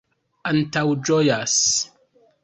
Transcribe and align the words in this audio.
antaŭĝojas 0.51 1.59